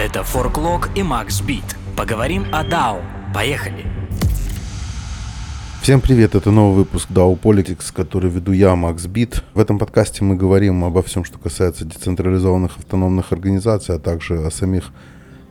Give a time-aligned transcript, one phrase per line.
[0.00, 1.64] Это Форклог и Макс Бит.
[1.96, 3.02] Поговорим о DAO.
[3.34, 3.84] Поехали!
[5.82, 9.42] Всем привет, это новый выпуск DAO Politics, который веду я, Макс Бит.
[9.54, 14.52] В этом подкасте мы говорим обо всем, что касается децентрализованных автономных организаций, а также о
[14.52, 14.92] самих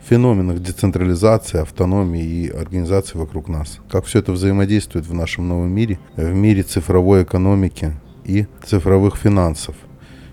[0.07, 3.79] феноменах децентрализации, автономии и организации вокруг нас.
[3.91, 7.91] Как все это взаимодействует в нашем новом мире, в мире цифровой экономики
[8.23, 9.75] и цифровых финансов.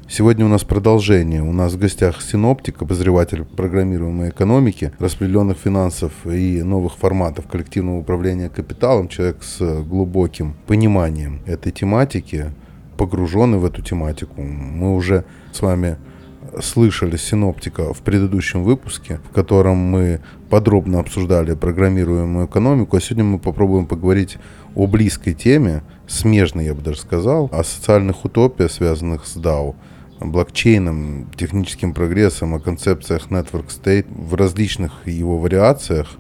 [0.07, 1.43] Сегодня у нас продолжение.
[1.43, 8.51] У нас в гостях синоптик, обозреватель программируемой экономики, распределенных финансов и новых форматов коллективного управления
[8.51, 12.53] капиталом, человек с глубоким пониманием этой тематики,
[12.99, 14.43] погруженный в эту тематику.
[14.43, 15.97] Мы уже с вами
[16.61, 23.39] слышали синоптика в предыдущем выпуске, в котором мы подробно обсуждали программируемую экономику, а сегодня мы
[23.39, 24.37] попробуем поговорить
[24.75, 29.75] о близкой теме, смежной, я бы даже сказал, о социальных утопиях, связанных с DAO–
[30.33, 36.17] блокчейном, техническим прогрессом, о концепциях Network State в различных его вариациях.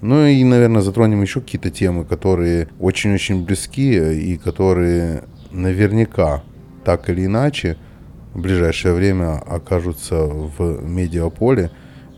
[0.00, 6.42] Ну и, наверное, затронем еще какие-то темы, которые очень-очень близки и которые наверняка
[6.84, 7.76] так или иначе
[8.34, 11.70] в ближайшее время окажутся в медиаполе,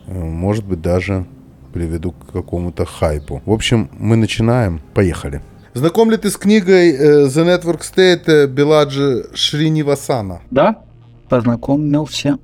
[0.06, 1.26] может быть, даже
[1.72, 3.42] приведут к какому-то хайпу.
[3.44, 4.80] В общем, мы начинаем.
[4.94, 5.42] Поехали.
[5.74, 10.40] Знаком ли ты с книгой э, The Network State э, Беладжи Шринивасана?
[10.52, 10.84] Да,
[11.28, 12.38] познакомился.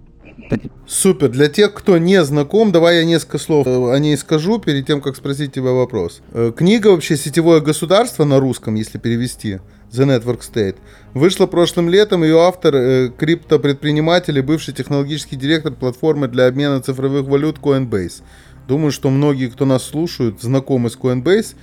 [0.86, 1.28] Супер.
[1.28, 5.00] Для тех, кто не знаком, давай я несколько слов э, о ней скажу перед тем,
[5.00, 6.22] как спросить тебя вопрос.
[6.32, 9.60] Э, книга вообще «Сетевое государство» на русском, если перевести,
[9.92, 10.76] The Network State,
[11.14, 12.24] вышла прошлым летом.
[12.24, 18.22] Ее автор э, криптопредприниматель и бывший технологический директор платформы для обмена цифровых валют Coinbase.
[18.66, 21.54] Думаю, что многие, кто нас слушают, знакомы с Coinbase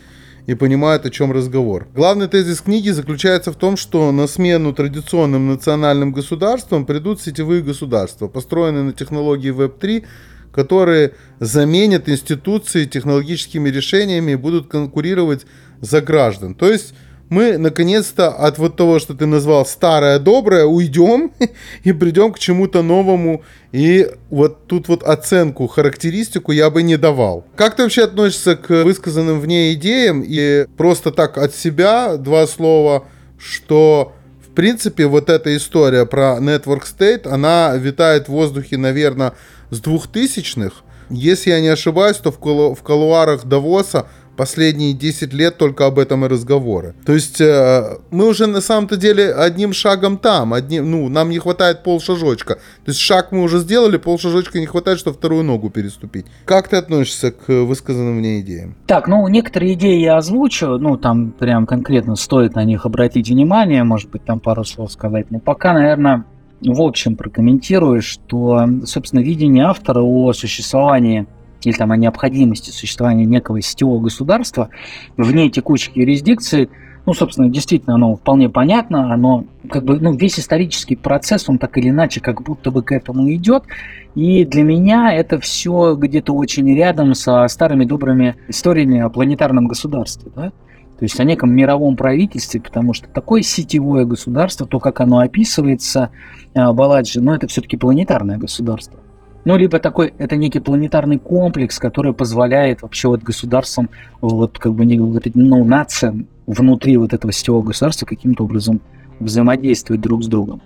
[0.47, 1.87] и понимают, о чем разговор.
[1.93, 8.27] Главный тезис книги заключается в том, что на смену традиционным национальным государствам придут сетевые государства,
[8.27, 10.05] построенные на технологии Web3,
[10.53, 15.45] которые заменят институции технологическими решениями и будут конкурировать
[15.81, 16.55] за граждан.
[16.55, 16.95] То есть
[17.29, 21.31] мы наконец-то от вот того, что ты назвал старое доброе, уйдем
[21.83, 23.43] и придем к чему-то новому.
[23.71, 27.45] И вот тут вот оценку, характеристику я бы не давал.
[27.55, 30.23] Как ты вообще относишься к высказанным в ней идеям?
[30.25, 33.05] И просто так от себя два слова,
[33.37, 39.33] что в принципе вот эта история про Network State, она витает в воздухе, наверное,
[39.69, 40.83] с двухтысячных.
[41.09, 45.99] Если я не ошибаюсь, то в, колу- в колуарах Давоса последние 10 лет только об
[45.99, 46.93] этом и разговоры.
[47.05, 51.39] То есть э, мы уже на самом-то деле одним шагом там, одним, ну, нам не
[51.39, 52.55] хватает полшажочка.
[52.55, 56.25] То есть шаг мы уже сделали, полшажочка не хватает, чтобы вторую ногу переступить.
[56.45, 58.75] Как ты относишься к высказанным мне идеям?
[58.85, 63.83] Так, ну, некоторые идеи я озвучу, ну, там прям конкретно стоит на них обратить внимание,
[63.83, 65.31] может быть, там пару слов сказать.
[65.31, 66.25] Но пока, наверное,
[66.61, 71.27] в общем прокомментирую, что, собственно, видение автора о существовании
[71.63, 74.69] или там о необходимости существования некого сетевого государства
[75.17, 76.69] вне текущих юрисдикций,
[77.07, 81.77] ну, собственно, действительно, оно вполне понятно, оно как бы, ну, весь исторический процесс, он так
[81.77, 83.63] или иначе как будто бы к этому идет,
[84.13, 90.31] и для меня это все где-то очень рядом со старыми добрыми историями о планетарном государстве,
[90.35, 90.51] да?
[90.99, 96.09] То есть о неком мировом правительстве, потому что такое сетевое государство, то, как оно описывается,
[96.55, 98.99] э, Баладжи, но ну, это все-таки планетарное государство.
[99.47, 104.83] Ну, либо такой, это некий планетарный комплекс, который позволяет вообще вот государствам, вот как бы,
[105.35, 108.81] ну, нациям внутри вот этого сетевого государства каким-то образом
[109.21, 110.61] взаимодействовать друг с другом.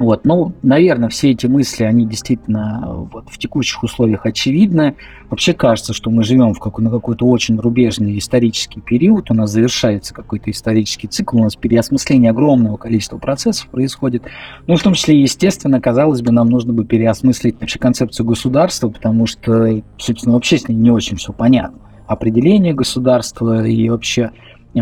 [0.00, 4.96] Вот, ну, наверное, все эти мысли, они действительно вот, в текущих условиях очевидны.
[5.28, 9.50] Вообще кажется, что мы живем в какой, на какой-то очень рубежный исторический период, у нас
[9.50, 14.22] завершается какой-то исторический цикл, у нас переосмысление огромного количества процессов происходит.
[14.66, 19.26] Ну, в том числе, естественно, казалось бы, нам нужно бы переосмыслить вообще концепцию государства, потому
[19.26, 21.78] что, собственно, вообще с ней не очень все понятно.
[22.06, 24.30] Определение государства и вообще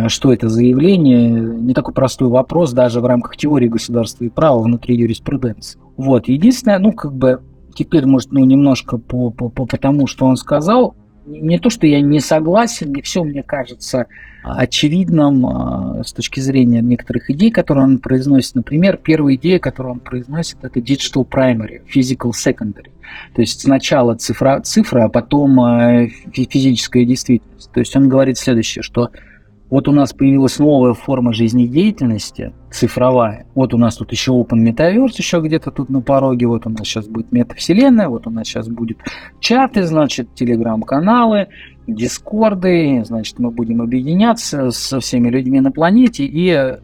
[0.09, 4.61] что это за явление, не такой простой вопрос даже в рамках теории государства и права
[4.61, 5.81] внутри юриспруденции.
[5.97, 7.41] Вот, единственное, ну, как бы,
[7.75, 10.95] теперь, может, ну, немножко по, по, по, тому, что он сказал,
[11.27, 14.07] не то, что я не согласен, не все мне кажется
[14.43, 18.55] очевидным э, с точки зрения некоторых идей, которые он произносит.
[18.55, 22.91] Например, первая идея, которую он произносит, это digital primary, physical secondary.
[23.35, 27.71] То есть сначала цифра, цифра а потом э, физическая действительность.
[27.73, 29.11] То есть он говорит следующее, что
[29.71, 33.47] вот у нас появилась новая форма жизнедеятельности, цифровая.
[33.55, 36.47] Вот у нас тут еще Open Metaverse еще где-то тут на пороге.
[36.47, 38.99] Вот у нас сейчас будет метавселенная, вот у нас сейчас будет
[39.41, 41.49] чаты, значит, телеграм-каналы,
[41.87, 43.03] дискорды.
[43.05, 46.79] Значит, мы будем объединяться со всеми людьми на планете и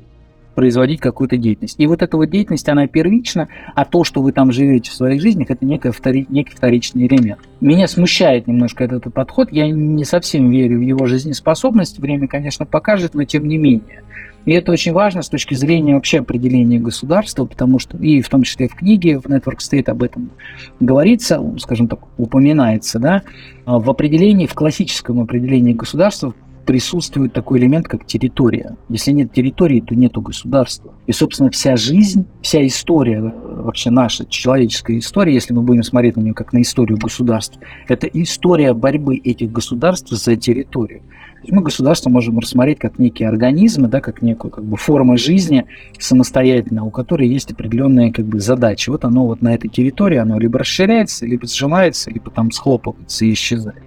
[0.55, 1.77] производить какую-то деятельность.
[1.79, 5.21] И вот эта вот деятельность, она первична, а то, что вы там живете в своих
[5.21, 7.41] жизнях, это некий, втори, некий вторичный элемент.
[7.61, 12.67] Меня смущает немножко этот, этот подход, я не совсем верю в его жизнеспособность, время, конечно,
[12.67, 14.03] покажет, но тем не менее.
[14.45, 18.43] И это очень важно с точки зрения вообще определения государства, потому что и в том
[18.43, 20.33] числе в книге в Network State об этом
[20.81, 23.23] говорится, скажем так, упоминается, да,
[23.65, 26.35] в определении, в классическом определении государства
[26.65, 28.77] присутствует такой элемент, как территория.
[28.89, 30.95] Если нет территории, то нету государства.
[31.07, 36.21] И, собственно, вся жизнь, вся история, вообще наша человеческая история, если мы будем смотреть на
[36.21, 37.59] нее как на историю государств,
[37.89, 41.01] это история борьбы этих государств за территорию.
[41.01, 45.19] То есть мы государство можем рассмотреть как некие организмы, да, как некую как бы, форму
[45.19, 45.67] жизни
[45.99, 48.89] самостоятельно, у которой есть определенные как бы, задачи.
[48.89, 53.33] Вот оно вот на этой территории, оно либо расширяется, либо сжимается, либо там схлопывается и
[53.35, 53.83] исчезает.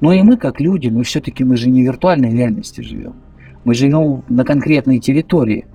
[0.00, 3.14] Но и мы, как люди, мы все-таки мы же не в виртуальной реальности живем.
[3.64, 5.66] Мы живем на конкретной территории.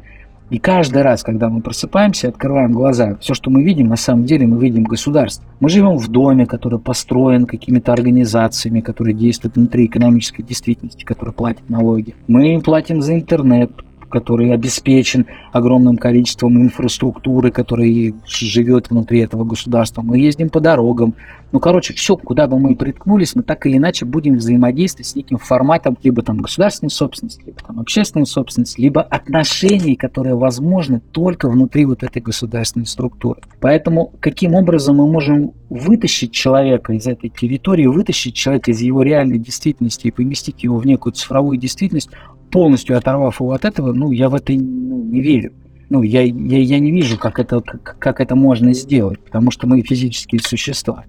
[0.52, 4.46] И каждый раз, когда мы просыпаемся, открываем глаза, все, что мы видим, на самом деле
[4.46, 5.44] мы видим государство.
[5.60, 11.68] Мы живем в доме, который построен какими-то организациями, которые действуют внутри экономической действительности, которые платят
[11.68, 12.14] налоги.
[12.28, 13.72] Мы платим за интернет,
[14.16, 20.02] который обеспечен огромным количеством инфраструктуры, которая живет внутри этого государства.
[20.04, 21.16] Мы ездим по дорогам.
[21.52, 25.38] Ну, короче, все, куда бы мы приткнулись, мы так или иначе будем взаимодействовать с неким
[25.38, 31.84] форматом либо там государственной собственности, либо там общественной собственности, либо отношений, которые возможны только внутри
[31.86, 33.42] вот этой государственной структуры.
[33.60, 39.40] Поэтому каким образом мы можем вытащить человека из этой территории, вытащить человека из его реальной
[39.40, 42.10] действительности и поместить его в некую цифровую действительность,
[42.56, 45.52] полностью оторвав его от этого, ну, я в это ну, не верю.
[45.90, 49.68] Ну, я, я, я не вижу, как это, как, как это можно сделать, потому что
[49.68, 51.04] мы физические существа.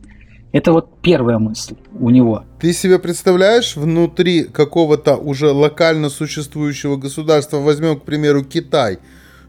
[0.50, 2.43] Это вот первая мысль у него.
[2.58, 8.99] Ты себе представляешь внутри какого-то уже локально существующего государства, возьмем, к примеру, Китай,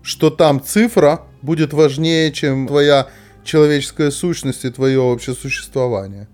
[0.04, 3.08] что там цифра будет важнее, чем твоя
[3.44, 6.28] человеческая сущность и твое общее существование.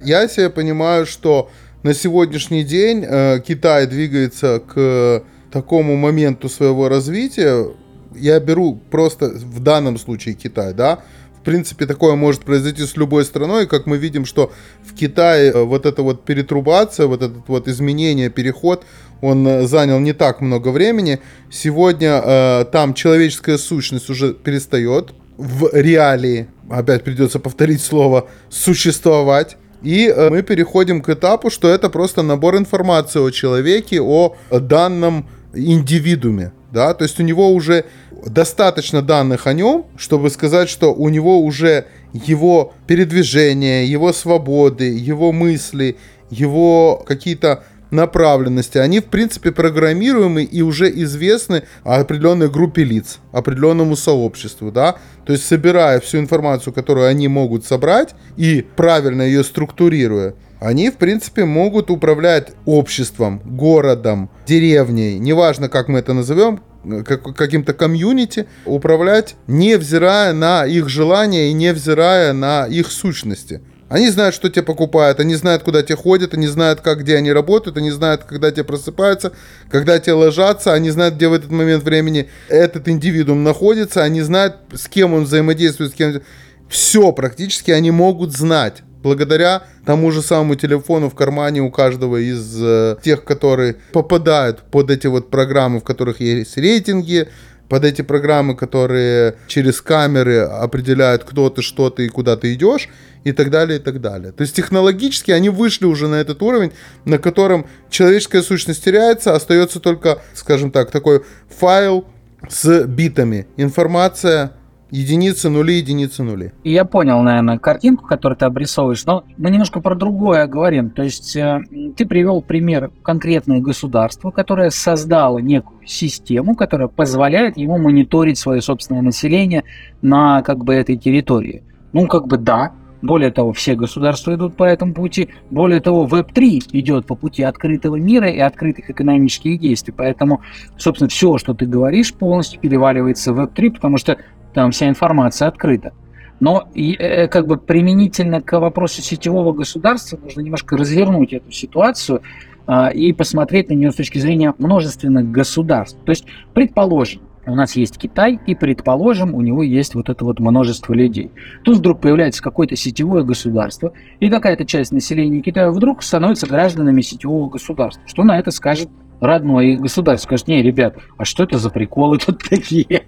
[0.00, 1.50] Я себе понимаю, что
[1.82, 7.66] на сегодняшний день э, Китай двигается к такому моменту своего развития.
[8.14, 11.00] Я беру просто в данном случае Китай, да.
[11.40, 14.52] В принципе, такое может произойти с любой страной, как мы видим, что
[14.84, 18.84] в Китае э, вот эта вот перетрубация, вот это вот изменение, переход,
[19.20, 21.18] он э, занял не так много времени.
[21.50, 29.56] Сегодня э, там человеческая сущность уже перестает в реалии, опять придется повторить слово, существовать.
[29.82, 35.26] И э, мы переходим к этапу, что это просто набор информации о человеке, о данном
[35.54, 36.52] индивидууме.
[36.70, 36.94] Да?
[36.94, 37.84] То есть у него уже
[38.26, 45.32] достаточно данных о нем, чтобы сказать, что у него уже его передвижение, его свободы, его
[45.32, 45.96] мысли,
[46.30, 54.72] его какие-то направленности, они, в принципе, программируемы и уже известны определенной группе лиц, определенному сообществу,
[54.72, 60.90] да, то есть собирая всю информацию, которую они могут собрать и правильно ее структурируя, они,
[60.90, 66.60] в принципе, могут управлять обществом, городом, деревней, неважно, как мы это назовем,
[67.04, 73.60] как, каким-то комьюнити, управлять, невзирая на их желания и невзирая на их сущности.
[73.92, 77.30] Они знают, что те покупают, они знают, куда те ходят, они знают, как, где они
[77.30, 79.32] работают, они знают, когда те просыпаются,
[79.70, 84.56] когда те ложатся, они знают, где в этот момент времени этот индивидуум находится, они знают,
[84.72, 86.22] с кем он взаимодействует, с кем...
[86.70, 92.62] Все практически они могут знать благодаря тому же самому телефону в кармане у каждого из
[92.62, 97.28] э, тех, которые попадают под эти вот программы, в которых есть рейтинги,
[97.72, 102.90] под эти программы, которые через камеры определяют, кто ты, что ты и куда ты идешь,
[103.24, 104.32] и так далее, и так далее.
[104.32, 106.72] То есть технологически они вышли уже на этот уровень,
[107.04, 112.06] на котором человеческая сущность теряется, остается только, скажем так, такой файл
[112.48, 113.46] с битами.
[113.56, 114.52] Информация,
[114.90, 116.52] единицы, нули, единицы, нули.
[116.64, 120.90] И я понял, наверное, картинку, которую ты обрисовываешь, но мы немножко про другое говорим.
[120.90, 121.60] То есть э,
[121.96, 129.02] ты привел пример конкретное государство, которое создало некую систему, которая позволяет ему мониторить свое собственное
[129.02, 129.64] население
[130.02, 131.62] на как бы этой территории.
[131.92, 132.72] Ну, как бы да,
[133.02, 135.28] более того, все государства идут по этому пути.
[135.50, 139.92] Более того, Web3 идет по пути открытого мира и открытых экономических действий.
[139.96, 140.40] Поэтому,
[140.78, 144.16] собственно, все, что ты говоришь, полностью переваливается в Web3, потому что
[144.54, 145.92] там вся информация открыта.
[146.38, 152.22] Но и, э, как бы применительно к вопросу сетевого государства нужно немножко развернуть эту ситуацию
[152.66, 155.98] э, и посмотреть на нее с точки зрения множественных государств.
[156.04, 160.38] То есть, предположим, у нас есть Китай, и, предположим, у него есть вот это вот
[160.38, 161.30] множество людей.
[161.64, 167.50] Тут вдруг появляется какое-то сетевое государство, и какая-то часть населения Китая вдруг становится гражданами сетевого
[167.50, 168.02] государства.
[168.06, 168.88] Что на это скажет
[169.22, 173.04] родной государство скажет, не, ребят, а что это за приколы тут такие?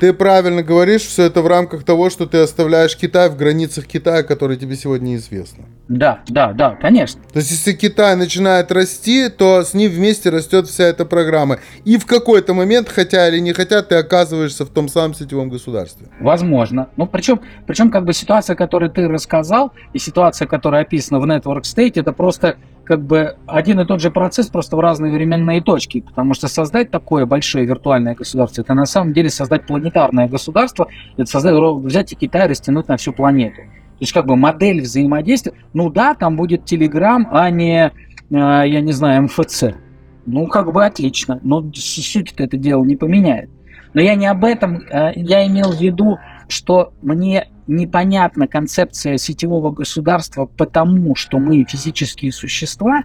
[0.00, 4.24] Ты правильно говоришь, все это в рамках того, что ты оставляешь Китай в границах Китая,
[4.24, 5.64] которые тебе сегодня известны.
[5.92, 7.20] Да, да, да, конечно.
[7.32, 11.58] То есть, если Китай начинает расти, то с ним вместе растет вся эта программа.
[11.84, 16.06] И в какой-то момент, хотя или не хотя, ты оказываешься в том самом сетевом государстве.
[16.18, 16.88] Возможно.
[16.96, 21.62] Ну, причем, причем как бы ситуация, которую ты рассказал, и ситуация, которая описана в Network
[21.62, 26.00] State, это просто как бы один и тот же процесс, просто в разные временные точки.
[26.00, 31.26] Потому что создать такое большое виртуальное государство, это на самом деле создать планетарное государство, это
[31.26, 33.60] создать, взять и Китай растянуть на всю планету.
[34.02, 37.90] То есть как бы модель взаимодействия, ну да, там будет Telegram, а не, э,
[38.30, 39.66] я не знаю, МФЦ.
[40.26, 43.48] Ну как бы отлично, но суть-то это дело не поменяет.
[43.94, 46.18] Но я не об этом, э, я имел в виду,
[46.48, 53.04] что мне непонятна концепция сетевого государства, потому что мы физические существа,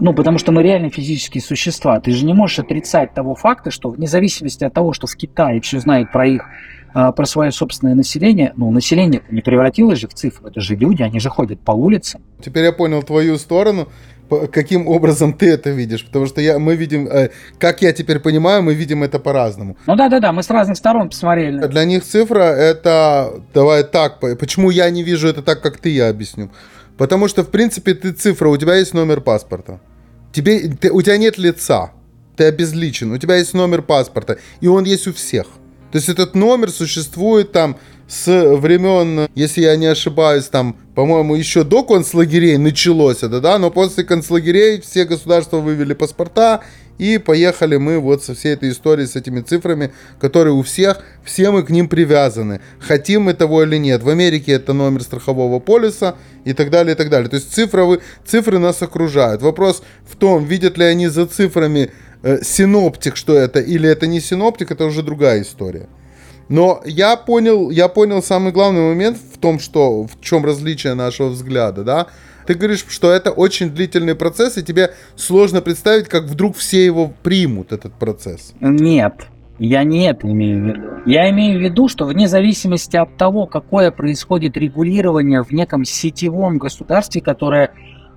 [0.00, 2.00] ну, потому что мы реально физические существа.
[2.00, 5.60] Ты же не можешь отрицать того факта, что вне зависимости от того, что в Китае
[5.60, 6.46] все знают про их а,
[6.92, 11.20] про свое собственное население, ну, население не превратилось же в цифру, это же люди, они
[11.20, 12.22] же ходят по улицам.
[12.44, 13.88] Теперь я понял твою сторону,
[14.50, 18.62] каким образом ты это видишь, потому что я, мы видим, э, как я теперь понимаю,
[18.62, 19.76] мы видим это по-разному.
[19.86, 21.66] Ну да-да-да, мы с разных сторон посмотрели.
[21.66, 26.08] Для них цифра это, давай так, почему я не вижу это так, как ты, я
[26.08, 26.50] объясню.
[26.98, 29.80] Потому что, в принципе, ты цифра, у тебя есть номер паспорта.
[30.32, 31.92] Тебе, ты, у тебя нет лица,
[32.36, 35.46] ты обезличен, у тебя есть номер паспорта, и он есть у всех.
[35.92, 37.76] То есть этот номер существует там
[38.08, 43.70] с времен, если я не ошибаюсь, там, по-моему, еще до концлагерей началось это, да, но
[43.70, 46.62] после концлагерей все государства вывели паспорта,
[46.98, 51.50] и поехали мы вот со всей этой историей, с этими цифрами, которые у всех, все
[51.50, 52.60] мы к ним привязаны.
[52.78, 54.02] Хотим мы того или нет.
[54.02, 57.28] В Америке это номер страхового полиса и так далее, и так далее.
[57.28, 59.42] То есть цифровые, цифры нас окружают.
[59.42, 61.90] Вопрос в том, видят ли они за цифрами
[62.22, 65.88] э, синоптик, что это, или это не синоптик, это уже другая история.
[66.48, 71.28] Но я понял, я понял самый главный момент в том, что в чем различие нашего
[71.28, 72.06] взгляда, да.
[72.46, 77.12] Ты говоришь, что это очень длительный процесс, и тебе сложно представить, как вдруг все его
[77.22, 78.52] примут, этот процесс.
[78.60, 79.14] Нет,
[79.58, 80.82] я не это имею в виду.
[81.06, 86.58] Я имею в виду, что вне зависимости от того, какое происходит регулирование в неком сетевом
[86.58, 87.72] государстве, которое,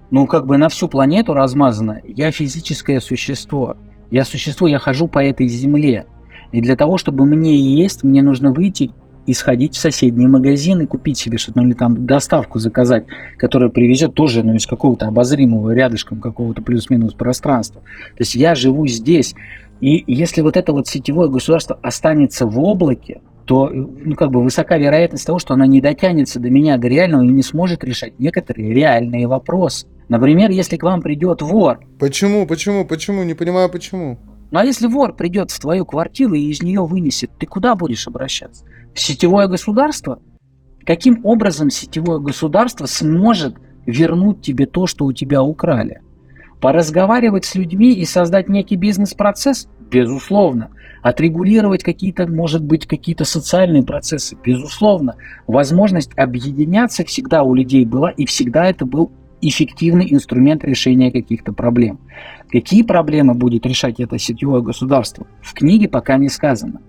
[0.10, 3.78] ну, как бы на всю планету размазано, я физическое существо.
[4.12, 6.06] Я существо, я хожу по этой земле.
[6.52, 8.92] И для того, чтобы мне есть, мне нужно выйти
[9.26, 13.06] и сходить в соседний магазин и купить себе что-то, ну или там доставку заказать,
[13.38, 17.82] которая привезет тоже ну, из какого-то обозримого рядышком какого-то плюс-минус пространства.
[17.82, 19.34] То есть я живу здесь.
[19.82, 24.78] И если вот это вот сетевое государство останется в облаке, то ну, как бы высока
[24.78, 28.74] вероятность того, что оно не дотянется до меня, до реального, и не сможет решать некоторые
[28.74, 29.88] реальные вопросы.
[30.08, 31.80] Например, если к вам придет вор.
[32.00, 33.24] Почему, почему, почему?
[33.24, 34.20] Не понимаю, почему.
[34.52, 38.08] Ну а если вор придет в твою квартиру и из нее вынесет, ты куда будешь
[38.08, 38.66] обращаться?
[38.94, 40.20] В сетевое государство?
[40.86, 43.56] Каким образом сетевое государство сможет
[43.88, 46.02] вернуть тебе то, что у тебя украли?
[46.62, 49.68] Поразговаривать с людьми и создать некий бизнес-процесс?
[49.90, 50.70] Безусловно.
[51.02, 54.38] Отрегулировать какие-то, может быть, какие-то социальные процессы?
[54.44, 55.16] Безусловно.
[55.48, 59.12] Возможность объединяться всегда у людей была, и всегда это был
[59.48, 62.00] эффективный инструмент решения каких-то проблем.
[62.50, 65.28] Какие проблемы будет решать это сетевое государство?
[65.42, 66.82] В книге пока не сказано.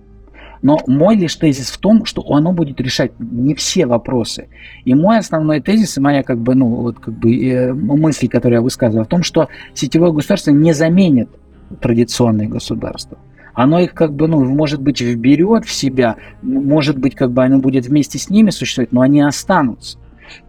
[0.63, 4.49] Но мой лишь тезис в том, что оно будет решать не все вопросы.
[4.85, 8.59] И мой основной тезис, и моя как бы, ну, вот как бы э, мысль, которую
[8.59, 11.29] я высказываю, в том, что сетевое государство не заменит
[11.81, 13.19] традиционные государства.
[13.55, 17.59] Оно их как бы, ну, может быть, вберет в себя, может быть, как бы оно
[17.59, 19.99] будет вместе с ними существовать, но они останутся.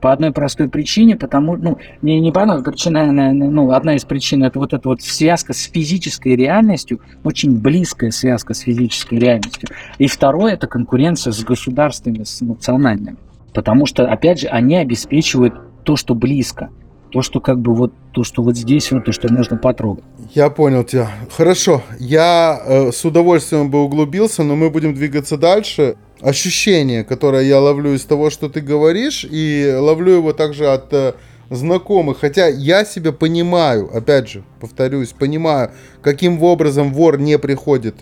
[0.01, 4.43] По одной простой причине, потому, ну, не, не по одной причине, ну, одна из причин
[4.43, 9.69] это вот эта вот связка с физической реальностью, очень близкая связка с физической реальностью.
[9.97, 13.17] И второе это конкуренция с государствами, с национальными.
[13.53, 16.69] Потому что, опять же, они обеспечивают то, что близко.
[17.11, 20.03] То, что как бы вот, то, что вот здесь, вот, то, что можно потрогать.
[20.35, 21.07] Я понял тебя.
[21.35, 21.81] Хорошо.
[21.99, 27.93] Я э, с удовольствием бы углубился, но мы будем двигаться дальше ощущение, которое я ловлю
[27.93, 31.13] из того, что ты говоришь, и ловлю его также от э,
[31.49, 32.19] знакомых.
[32.19, 35.71] Хотя я себя понимаю, опять же, повторюсь, понимаю,
[36.01, 37.95] каким образом вор не приходит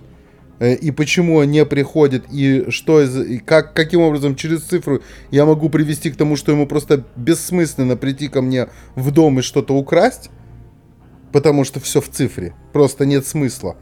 [0.60, 5.01] э, и почему он не приходит, и что из, и как, каким образом через цифру
[5.31, 9.41] я могу привести к тому, что ему просто бессмысленно прийти ко мне в дом и
[9.41, 10.29] что-то украсть,
[11.31, 13.75] потому что все в цифре, просто нет смысла.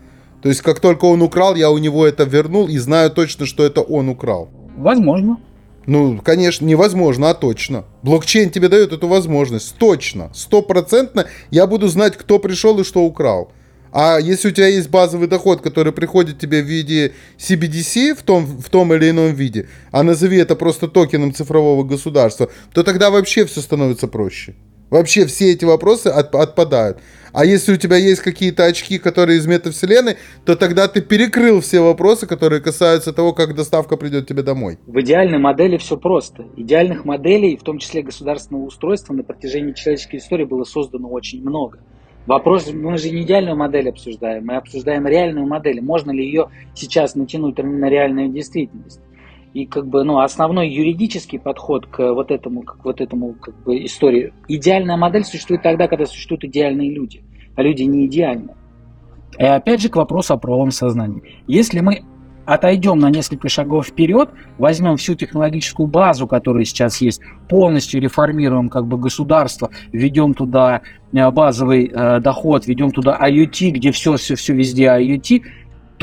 [0.43, 3.63] То есть, как только он украл, я у него это вернул и знаю точно, что
[3.63, 4.49] это он украл.
[4.75, 5.37] Возможно.
[5.85, 7.85] Ну, конечно, невозможно, а точно.
[8.03, 9.75] Блокчейн тебе дает эту возможность.
[9.77, 13.53] Точно, стопроцентно я буду знать, кто пришел и что украл.
[13.93, 18.45] А если у тебя есть базовый доход, который приходит тебе в виде CBDC в том,
[18.45, 23.45] в том или ином виде, а назови это просто токеном цифрового государства, то тогда вообще
[23.45, 24.55] все становится проще.
[24.89, 26.99] Вообще все эти вопросы от, отпадают.
[27.33, 31.79] А если у тебя есть какие-то очки, которые из метавселенной, то тогда ты перекрыл все
[31.79, 34.77] вопросы, которые касаются того, как доставка придет тебе домой.
[34.85, 36.45] В идеальной модели все просто.
[36.55, 41.79] Идеальных моделей, в том числе государственного устройства, на протяжении человеческой истории было создано очень много.
[42.27, 45.81] Вопрос, мы же не идеальную модель обсуждаем, мы обсуждаем реальную модель.
[45.81, 49.01] Можно ли ее сейчас натянуть на реальную действительность?
[49.53, 53.85] И как бы, ну, основной юридический подход к вот этому, к вот этому как бы
[53.85, 54.33] истории.
[54.47, 57.23] Идеальная модель существует тогда, когда существуют идеальные люди,
[57.55, 58.55] а люди не идеальны.
[59.37, 61.23] И опять же к вопросу о правом сознании.
[61.47, 62.03] Если мы
[62.45, 68.85] отойдем на несколько шагов вперед, возьмем всю технологическую базу, которая сейчас есть, полностью реформируем как
[68.87, 70.81] бы государство, введем туда
[71.13, 75.43] э, базовый э, доход, введем туда IoT, где все, все, все везде IoT,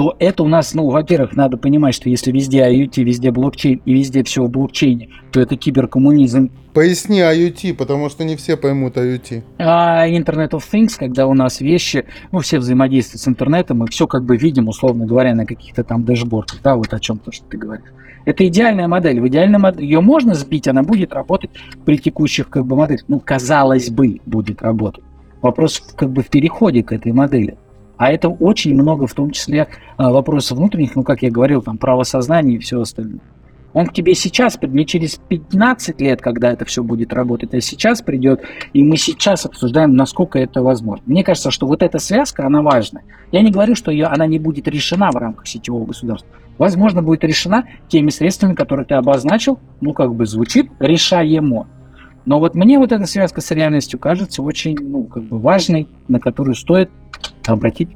[0.00, 3.92] то это у нас, ну, во-первых, надо понимать, что если везде IoT, везде блокчейн и
[3.92, 6.50] везде все в блокчейне, то это киберкоммунизм.
[6.72, 9.42] Поясни IoT, потому что не все поймут IoT.
[9.58, 14.06] А Internet of Things, когда у нас вещи, ну, все взаимодействуют с интернетом, мы все
[14.06, 17.44] как бы видим, условно говоря, на каких-то там дэшбордах, да, вот о чем то, что
[17.44, 17.84] ты говоришь.
[18.24, 19.20] Это идеальная модель.
[19.20, 21.50] В идеальной модели ее можно сбить, она будет работать
[21.84, 23.04] при текущих как бы моделях.
[23.06, 25.04] Ну, казалось бы, будет работать.
[25.42, 27.58] Вопрос как бы в переходе к этой модели.
[28.00, 31.76] А это очень много, в том числе, а, вопросов внутренних, ну, как я говорил, там,
[31.76, 33.20] правосознание и все остальное.
[33.74, 38.00] Он к тебе сейчас, не через 15 лет, когда это все будет работать, а сейчас
[38.00, 38.40] придет,
[38.72, 41.04] и мы сейчас обсуждаем, насколько это возможно.
[41.04, 43.02] Мне кажется, что вот эта связка, она важна.
[43.32, 46.30] Я не говорю, что ее, она не будет решена в рамках сетевого государства.
[46.56, 51.68] Возможно, будет решена теми средствами, которые ты обозначил, ну, как бы звучит решаемо.
[52.24, 56.18] Но вот мне вот эта связка с реальностью кажется очень, ну, как бы важной, на
[56.18, 56.90] которую стоит
[57.46, 57.90] обратить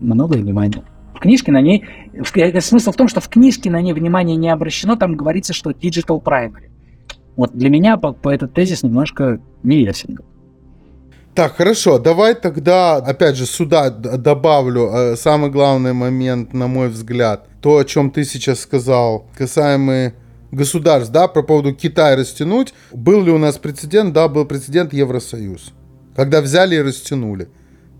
[0.00, 0.82] много внимания.
[1.14, 1.84] В книжке на ней,
[2.60, 6.22] смысл в том, что в книжке на ней внимание не обращено, там говорится, что digital
[6.22, 6.70] primary.
[7.36, 9.88] Вот для меня по, по этот тезис немножко не.
[11.34, 17.48] Так, хорошо, давай тогда, опять же, сюда добавлю э, самый главный момент, на мой взгляд,
[17.62, 20.12] то, о чем ты сейчас сказал, касаемый
[20.50, 22.74] государств, да, по поводу Китая растянуть.
[22.92, 24.12] Был ли у нас прецедент?
[24.12, 25.72] Да, был прецедент Евросоюз,
[26.14, 27.48] когда взяли и растянули.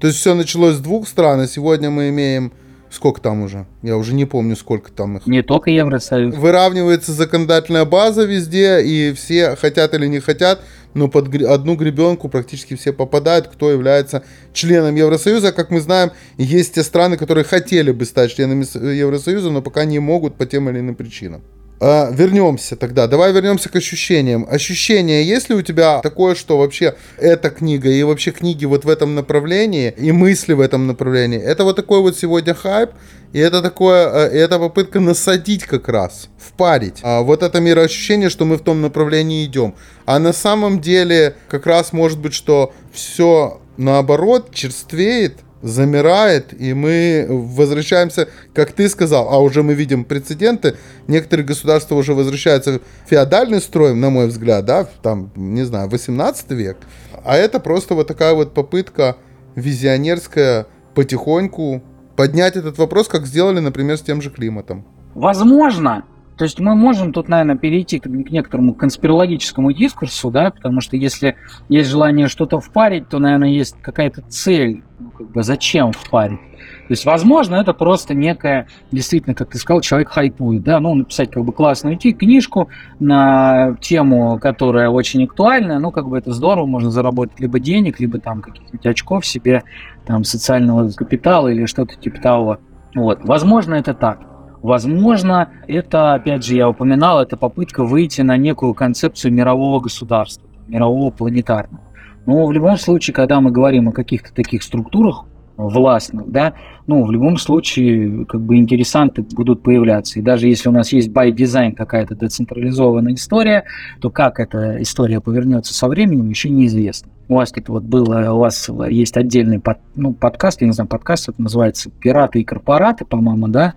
[0.03, 2.53] То есть все началось с двух стран, а сегодня мы имеем
[2.91, 3.67] сколько там уже?
[3.83, 5.29] Я уже не помню, сколько там их.
[5.29, 6.35] Не только Евросоюз.
[6.35, 10.61] Выравнивается законодательная база везде, и все хотят или не хотят,
[10.95, 15.53] но под одну гребенку практически все попадают, кто является членом Евросоюза.
[15.53, 20.01] Как мы знаем, есть те страны, которые хотели бы стать членами Евросоюза, но пока не
[20.01, 21.43] могут по тем или иным причинам.
[21.85, 23.09] А, вернемся тогда.
[23.09, 24.47] Давай вернемся к ощущениям.
[24.49, 28.89] Ощущение, есть ли у тебя такое, что вообще эта книга и вообще книги вот в
[28.89, 32.91] этом направлении и мысли в этом направлении, это вот такой вот сегодня хайп,
[33.33, 37.01] и это такое, э, это попытка насадить как раз, впарить.
[37.03, 39.75] А вот это мироощущение, что мы в том направлении идем.
[40.07, 47.27] А на самом деле как раз может быть, что все наоборот черствеет, замирает, и мы
[47.29, 53.61] возвращаемся, как ты сказал, а уже мы видим прецеденты, некоторые государства уже возвращаются в феодальный
[53.61, 56.79] строй, на мой взгляд, да, там, не знаю, 18 век,
[57.25, 59.17] а это просто вот такая вот попытка
[59.55, 61.83] визионерская потихоньку
[62.17, 64.85] поднять этот вопрос, как сделали, например, с тем же климатом.
[65.15, 66.05] Возможно,
[66.43, 71.37] то есть мы можем тут, наверное, перейти к, некоторому конспирологическому дискурсу, да, потому что если
[71.69, 76.41] есть желание что-то впарить, то, наверное, есть какая-то цель, ну, как бы зачем впарить.
[76.41, 81.31] То есть, возможно, это просто некая, действительно, как ты сказал, человек хайпует, да, ну, написать
[81.31, 86.91] как бы классную книжку на тему, которая очень актуальна, ну, как бы это здорово, можно
[86.91, 89.63] заработать либо денег, либо там каких-нибудь очков себе,
[90.07, 92.59] там, социального капитала или что-то типа того.
[92.97, 94.32] Вот, возможно, это так.
[94.63, 101.11] Возможно, это, опять же, я упоминал, это попытка выйти на некую концепцию мирового государства, мирового
[101.11, 101.83] планетарного.
[102.27, 105.25] Но в любом случае, когда мы говорим о каких-то таких структурах
[105.57, 106.55] властных, да,
[106.87, 110.19] ну, в любом случае, как бы интересанты будут появляться.
[110.19, 113.65] И даже если у нас есть by design какая-то децентрализованная история,
[114.01, 117.11] то как эта история повернется со временем, еще неизвестно.
[117.29, 120.89] У вас тут вот было, у вас есть отдельный под, ну, подкаст, я не знаю,
[120.89, 123.75] подкаст, это называется «Пираты и корпораты», по-моему, да,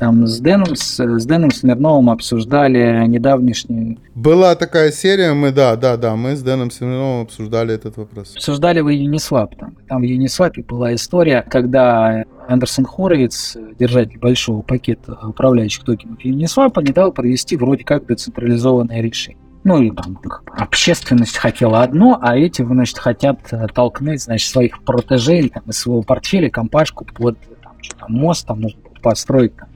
[0.00, 3.98] там с Дэном, с, с Дэном Смирновым обсуждали недавнешний...
[4.14, 8.34] Была такая серия, мы, да, да, да, мы с Дэном Смирновым обсуждали этот вопрос.
[8.34, 9.50] Обсуждали вы Uniswap.
[9.58, 16.82] Там, там в Uniswap была история, когда Андерсон Хоровиц, держатель большого пакета управляющих токенов Uniswap,
[16.82, 19.40] не дал провести вроде как децентрализованное решение.
[19.62, 20.18] ну и там
[20.58, 23.40] общественность хотела одно, а эти, значит, хотят
[23.74, 28.60] толкнуть, значит, своих протежей там, из своего портфеля компашку под там, что там, мост, там
[28.60, 29.68] нужно построить там,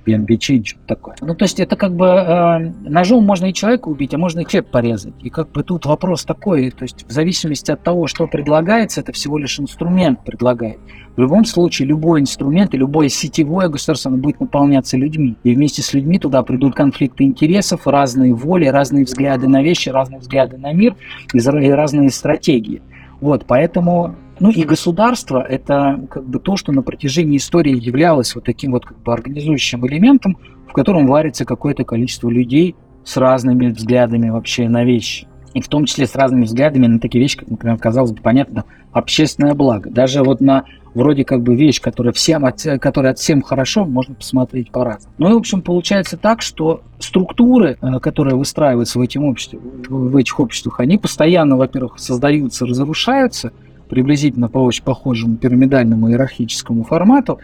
[0.65, 1.17] что-то такое.
[1.21, 4.45] Ну, то есть это как бы э, ножом можно и человека убить, а можно и
[4.45, 5.15] хлеб порезать.
[5.23, 9.13] И как бы тут вопрос такой, то есть в зависимости от того, что предлагается, это
[9.13, 10.79] всего лишь инструмент предлагает.
[11.17, 15.37] В любом случае, любой инструмент и любое сетевое государство оно будет наполняться людьми.
[15.45, 20.21] И вместе с людьми туда придут конфликты интересов, разные воли, разные взгляды на вещи, разные
[20.21, 20.97] взгляды на мир
[21.33, 22.83] и разные стратегии.
[23.25, 28.45] Вот, поэтому ну и государство– это как бы то, что на протяжении истории являлось вот
[28.45, 30.37] таким вот как бы организующим элементом,
[30.69, 35.27] в котором варится какое-то количество людей с разными взглядами вообще на вещи.
[35.55, 38.65] И в том числе с разными взглядами на такие вещи, как, например, казалось бы, понятно,
[38.93, 39.89] общественное благо.
[39.89, 40.65] Даже вот на
[40.95, 45.15] вроде как бы вещь, которая всем, от, которая от всем хорошо, можно посмотреть по-разному.
[45.19, 50.17] Ну и, в общем, получается так, что структуры, э, которые выстраиваются в, этим обществе, в
[50.17, 53.53] этих обществах, они постоянно, во-первых, создаются, разрушаются,
[53.89, 57.39] приблизительно по очень похожему пирамидальному иерархическому формату.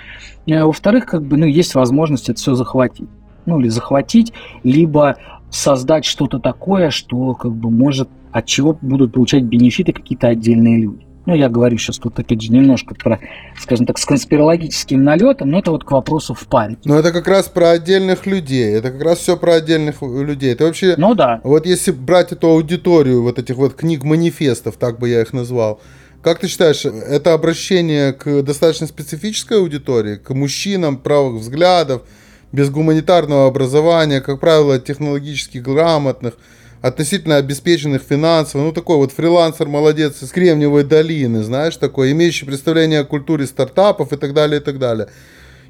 [0.50, 3.08] А, во-вторых, как бы, ну, есть возможность это все захватить.
[3.46, 5.16] Ну, или захватить, либо
[5.50, 11.06] создать что-то такое, что как бы может, от чего будут получать бенефиты какие-то отдельные люди.
[11.26, 13.20] Ну, я говорю сейчас тут, опять же, немножко про,
[13.58, 16.78] скажем так, с конспирологическим налетом, но это вот к вопросу в память.
[16.84, 18.72] Ну, это как раз про отдельных людей.
[18.72, 20.52] Это как раз все про отдельных людей.
[20.52, 20.94] Это вообще...
[20.96, 21.40] Ну, да.
[21.44, 25.80] Вот если брать эту аудиторию вот этих вот книг-манифестов, так бы я их назвал,
[26.22, 32.02] как ты считаешь, это обращение к достаточно специфической аудитории, к мужчинам правых взглядов,
[32.52, 36.34] без гуманитарного образования, как правило, технологически грамотных,
[36.82, 43.00] относительно обеспеченных финансово, ну такой вот фрилансер, молодец из Кремниевой долины, знаешь, такой, имеющий представление
[43.00, 45.08] о культуре стартапов и так далее, и так далее.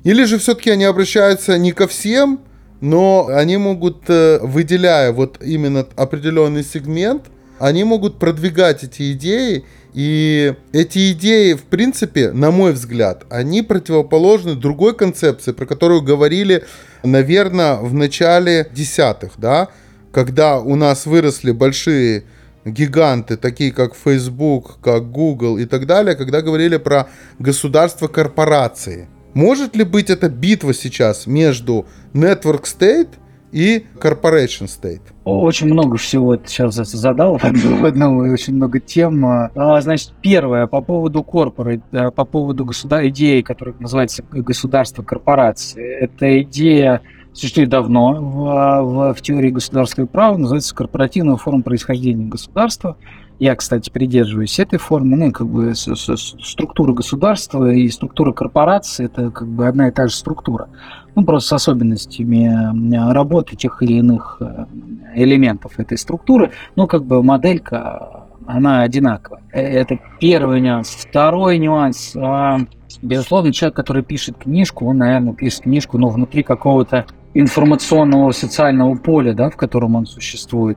[0.05, 2.41] Или же все-таки они обращаются не ко всем,
[2.81, 7.25] но они могут, э, выделяя вот именно определенный сегмент,
[7.59, 14.55] они могут продвигать эти идеи и эти идеи, в принципе, на мой взгляд, они противоположны
[14.55, 16.65] другой концепции, про которую говорили,
[17.03, 19.69] наверное, в начале десятых, да,
[20.13, 22.25] когда у нас выросли большие
[22.65, 29.09] гиганты, такие как Facebook, как Google и так далее, когда говорили про государство корпорации.
[29.35, 33.11] Может ли быть эта битва сейчас между Network State
[33.53, 35.03] и Corporation State.
[35.25, 39.25] Очень много всего сейчас задал в одном и очень много тем.
[39.27, 43.07] А, значит, первое по поводу корпорат, э, по поводу государ...
[43.09, 45.85] идеи, которая называется государство корпорации.
[45.85, 52.97] Это идея существует давно в, в, в теории государственного права, называется корпоративная форма происхождения государства.
[53.41, 55.17] Я, кстати, придерживаюсь этой формы.
[55.17, 60.15] Ну, как бы структура государства и структура корпорации это как бы одна и та же
[60.15, 60.69] структура.
[61.15, 64.67] Ну, просто с особенностями работы тех или иных э,
[65.15, 66.53] элементов этой структуры.
[66.77, 69.43] Ну, как бы моделька, она одинаковая.
[69.55, 70.91] Э, это первый нюанс.
[70.91, 72.15] Второй нюанс.
[72.17, 72.59] А,
[73.01, 79.33] безусловно, человек, который пишет книжку, он, наверное, пишет книжку, но внутри какого-то информационного социального поля,
[79.33, 80.77] да, в котором он существует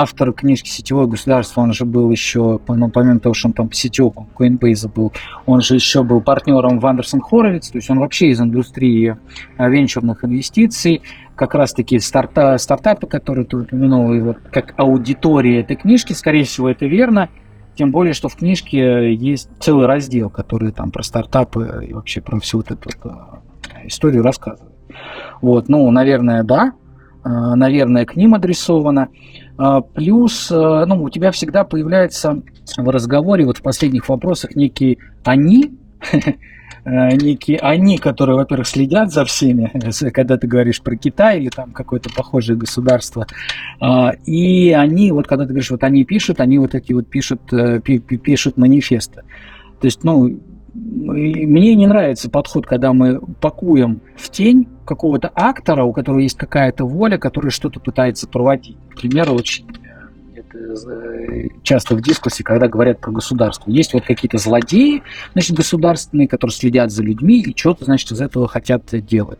[0.00, 4.28] автор книжки «Сетевое государство», он же был еще, ну, помимо того, что он там сетевым
[4.38, 5.12] Coinbase был,
[5.46, 9.16] он же еще был партнером в Андерсон Хоровиц, то есть он вообще из индустрии
[9.56, 11.02] а, венчурных инвестиций,
[11.34, 16.68] как раз-таки старта, стартапы, которые ты упомянул, и вот как аудитория этой книжки, скорее всего,
[16.68, 17.28] это верно,
[17.74, 22.40] тем более, что в книжке есть целый раздел, который там про стартапы и вообще про
[22.40, 23.40] всю вот эту а,
[23.84, 24.74] историю рассказывает.
[25.40, 26.72] Вот, ну, наверное, да,
[27.22, 29.08] а, наверное, к ним адресовано.
[29.58, 32.42] А, плюс, э, ну, у тебя всегда появляется
[32.76, 35.72] в разговоре, вот в последних вопросах, некие «они»,
[36.12, 39.72] э, некие они, которые, во-первых, следят за всеми,
[40.12, 43.26] когда ты говоришь про Китай или там какое-то похожее государство,
[43.80, 47.52] а, и они, вот когда ты говоришь, вот они пишут, они вот эти вот пишут,
[47.52, 49.22] э, пишут манифесты.
[49.80, 50.40] То есть, ну,
[50.78, 56.84] мне не нравится подход, когда мы пакуем в тень какого-то актора, у которого есть какая-то
[56.84, 58.76] воля, который что-то пытается проводить.
[58.90, 59.66] Например, очень
[60.36, 63.70] э, часто в дискуссии, когда говорят про государство.
[63.70, 68.46] Есть вот какие-то злодеи, значит, государственные, которые следят за людьми и что-то, значит, из этого
[68.46, 69.38] хотят делать.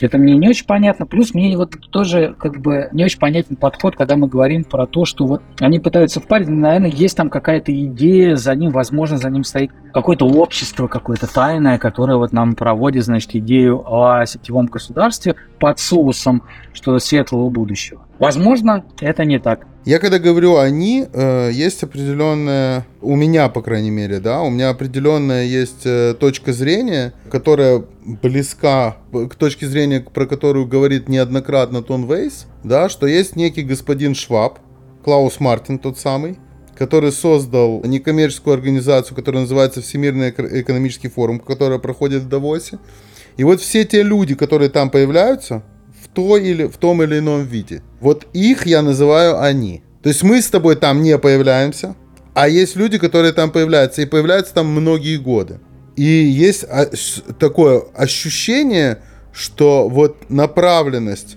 [0.00, 1.06] Это мне не очень понятно.
[1.06, 5.04] Плюс мне вот тоже как бы не очень понятен подход, когда мы говорим про то,
[5.04, 9.44] что вот они пытаются впарить, наверное, есть там какая-то идея, за ним, возможно, за ним
[9.44, 15.78] стоит какое-то общество, какое-то тайное, которое вот нам проводит, значит, идею о сетевом государстве под
[15.78, 18.02] соусом что светлого будущего.
[18.18, 19.66] Возможно, это не так.
[19.84, 24.70] Я когда говорю они, э, есть определенная, у меня, по крайней мере, да, у меня
[24.70, 32.06] определенная есть э, точка зрения, которая близка к точке зрения, про которую говорит неоднократно Тон
[32.06, 34.58] Вейс, да, что есть некий господин Шваб,
[35.04, 36.38] Клаус Мартин тот самый,
[36.78, 42.78] который создал некоммерческую организацию, которая называется Всемирный экономический форум, которая проходит в Давосе.
[43.36, 45.62] И вот все те люди, которые там появляются,
[46.14, 49.82] в, той или, в том или ином виде, вот их я называю они.
[50.02, 51.96] То есть мы с тобой там не появляемся,
[52.34, 55.58] а есть люди, которые там появляются, и появляются там многие годы.
[55.96, 56.64] И есть
[57.38, 58.98] такое ощущение,
[59.32, 61.36] что вот направленность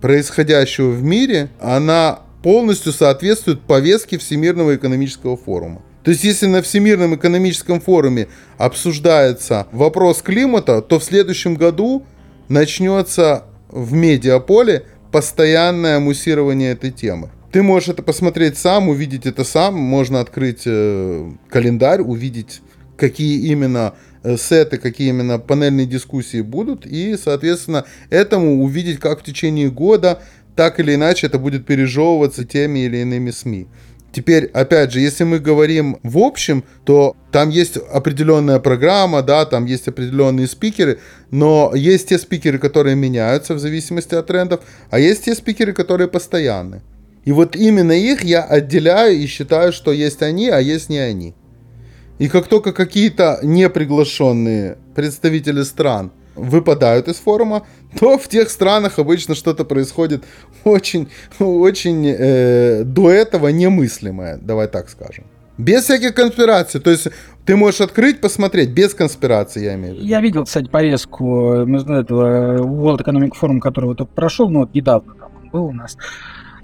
[0.00, 5.82] происходящего в мире, она полностью соответствует повестке Всемирного экономического форума.
[6.04, 12.04] То есть, если на Всемирном экономическом форуме обсуждается вопрос климата, то в следующем году
[12.48, 17.30] начнется в медиаполе постоянное муссирование этой темы.
[17.52, 19.74] Ты можешь это посмотреть сам, увидеть это сам.
[19.74, 22.60] Можно открыть э, календарь, увидеть,
[22.96, 26.84] какие именно э, сеты, какие именно панельные дискуссии будут.
[26.84, 30.20] И, соответственно, этому увидеть, как в течение года
[30.56, 33.68] так или иначе это будет пережевываться теми или иными СМИ.
[34.12, 39.66] Теперь, опять же, если мы говорим в общем, то там есть определенная программа, да, там
[39.66, 40.98] есть определенные спикеры,
[41.30, 46.08] но есть те спикеры, которые меняются в зависимости от трендов, а есть те спикеры, которые
[46.08, 46.80] постоянны.
[47.26, 51.34] И вот именно их я отделяю и считаю, что есть они, а есть не они.
[52.18, 57.66] И как только какие-то неприглашенные представители стран выпадают из форума,
[57.98, 60.24] то в тех странах обычно что-то происходит
[60.64, 65.24] очень, очень э, до этого немыслимое, давай так скажем.
[65.58, 66.80] Без всяких конспираций.
[66.80, 67.08] То есть
[67.44, 70.06] ты можешь открыть, посмотреть, без конспирации, я имею в виду.
[70.06, 75.14] Я видел, кстати, порезку этого World Economic Forum, который вот только прошел, ну вот недавно
[75.14, 75.96] там был у нас.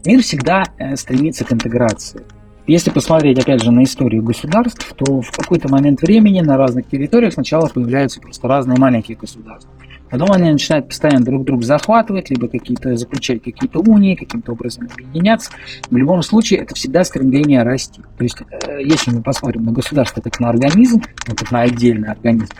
[0.04, 2.20] Мир всегда э, стремится к интеграции.
[2.66, 7.34] Если посмотреть, опять же, на историю государств, то в какой-то момент времени на разных территориях
[7.34, 9.70] сначала появляются просто разные маленькие государства.
[10.10, 15.50] Потом они начинают постоянно друг друга захватывать, либо какие-то заключать какие-то унии, каким-то образом объединяться.
[15.90, 18.00] В любом случае, это всегда стремление расти.
[18.16, 22.08] То есть, э, если мы посмотрим на государство как на организм, ну, как на отдельный
[22.08, 22.52] организм,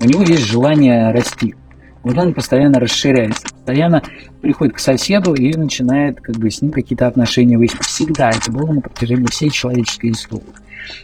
[0.00, 1.54] у него есть желание расти.
[2.02, 4.02] Вот он постоянно расширяется, постоянно
[4.40, 7.84] приходит к соседу и начинает как бы с ним какие-то отношения выяснить.
[7.84, 10.42] Всегда это было на протяжении всей человеческой истории.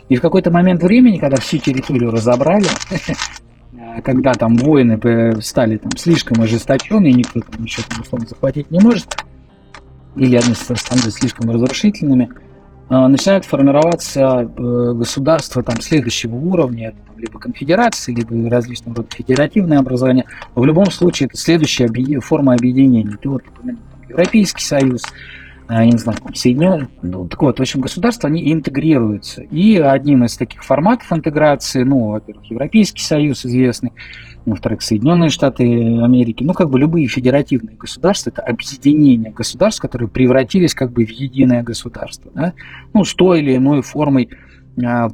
[0.09, 2.67] И в какой-то момент времени, когда всю территорию разобрали,
[4.05, 9.17] когда там воины стали там слишком ожесточенные, никто там ничего там условно захватить не может,
[10.17, 12.31] или они становятся слишком разрушительными,
[12.89, 20.25] начинают формироваться э, государства там следующего уровня, либо конфедерации, либо различного рода федеративное образование.
[20.55, 21.89] В любом случае, это следующая
[22.21, 23.17] форма объединения.
[23.21, 23.43] Ты вот
[24.09, 25.03] Европейский Союз,
[25.67, 29.43] а, я не знаю, Соединенные, ну, так вот, в общем, государства, они интегрируются.
[29.43, 33.93] И одним из таких форматов интеграции, ну, во-первых, Европейский Союз известный,
[34.51, 40.75] во-вторых, Соединенные Штаты Америки, ну, как бы любые федеративные государства, это объединение государств, которые превратились
[40.75, 42.53] как бы в единое государство, да?
[42.95, 44.31] ну, с той или иной формой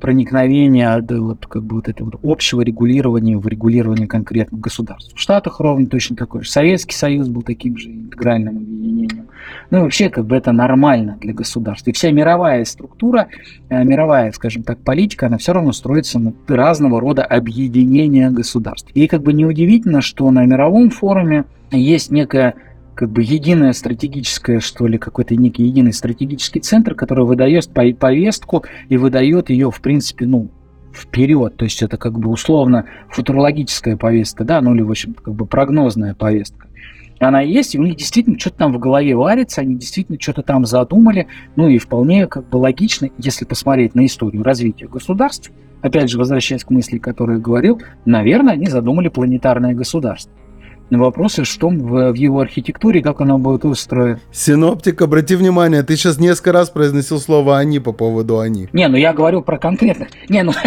[0.01, 5.15] проникновения да, вот, как бы вот этого вот общего регулирования в регулирование конкретных государств.
[5.15, 6.51] В Штатах ровно точно такой же.
[6.51, 9.29] Советский Союз был таким же интегральным объединением.
[9.71, 11.87] Ну и вообще как бы это нормально для государств.
[11.89, 13.29] И вся мировая структура,
[13.69, 18.91] э, мировая, скажем так, политика, она все равно строится на разного рода объединения государств.
[18.95, 22.55] И как бы неудивительно, что на мировом форуме есть некая
[22.95, 28.97] как бы единое стратегическое, что ли, какой-то некий единый стратегический центр, который выдает повестку и
[28.97, 30.51] выдает ее, в принципе, ну,
[30.93, 31.57] вперед.
[31.57, 35.47] То есть это как бы условно футурологическая повестка, да, ну или, в общем, как бы
[35.47, 36.69] прогнозная повестка.
[37.21, 40.65] Она есть, и у них действительно что-то там в голове варится, они действительно что-то там
[40.65, 41.27] задумали,
[41.57, 46.65] ну и вполне как бы логично, если посмотреть на историю развития государств, опять же, возвращаясь
[46.65, 50.33] к мысли, которую я говорил, наверное, они задумали планетарное государство
[50.91, 54.21] вопросы, что в, в его архитектуре, как оно будет устроено.
[54.33, 58.69] Синоптик, обрати внимание, ты сейчас несколько раз произносил слово «они» по поводу «они».
[58.73, 60.09] Не, ну я говорю про конкретных.
[60.29, 60.53] Не, ну...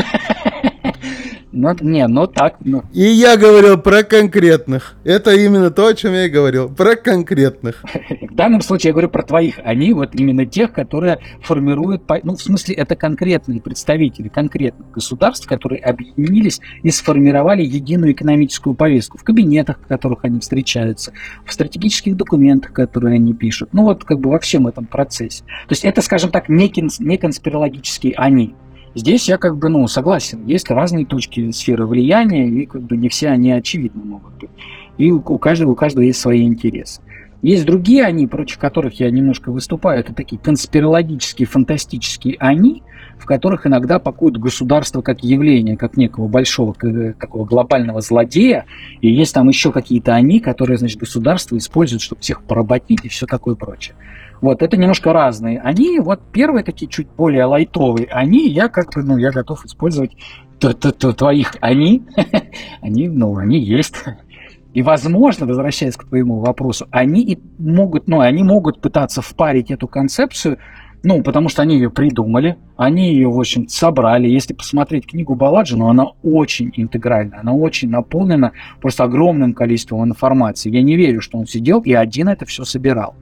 [1.58, 2.58] Ну, не, ну так.
[2.60, 2.84] Ну.
[2.94, 4.94] И я говорил про конкретных.
[5.04, 6.70] Это именно то, о чем я и говорил.
[6.70, 7.84] Про конкретных.
[8.22, 9.60] В данном случае я говорю про твоих.
[9.64, 12.04] Они вот именно тех, которые формируют...
[12.22, 19.18] Ну, в смысле, это конкретные представители конкретных государств, которые объединились и сформировали единую экономическую повестку
[19.18, 21.12] в кабинетах, в которых они встречаются,
[21.44, 23.70] в стратегических документах, которые они пишут.
[23.74, 25.44] Ну, вот как бы во всем этом процессе.
[25.44, 28.54] То есть это, скажем так, не, конс- не конспирологические они.
[28.98, 33.10] Здесь я как бы, ну, согласен, есть разные точки сферы влияния, и как бы не
[33.10, 34.50] все они очевидны могут быть.
[34.98, 37.02] И у каждого, у каждого есть свои интересы.
[37.44, 42.82] Есть другие они, против которых я немножко выступаю, это такие конспирологические, фантастические они,
[43.20, 48.66] в которых иногда пакуют государство как явление, как некого большого такого глобального злодея,
[49.02, 53.28] и есть там еще какие-то они, которые, значит, государство использует, чтобы всех поработить и все
[53.28, 53.96] такое прочее.
[54.42, 55.60] Вот, это немножко разные.
[55.60, 60.12] Они, вот первые такие чуть более лайтовые, они, я как бы, ну, я готов использовать
[60.60, 62.04] твоих они,
[62.82, 63.96] они, ну, они есть.
[64.74, 69.88] И, возможно, возвращаясь к твоему вопросу, они и могут, ну, они могут пытаться впарить эту
[69.88, 70.60] концепцию,
[71.04, 74.28] ну, потому что они ее придумали, они ее, в общем собрали.
[74.28, 80.70] Если посмотреть книгу Баладжи, ну, она очень интегральна, она очень наполнена просто огромным количеством информации.
[80.70, 83.16] Я не верю, что он сидел и один это все собирал.